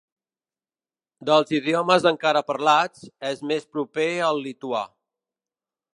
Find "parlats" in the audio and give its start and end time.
2.49-3.05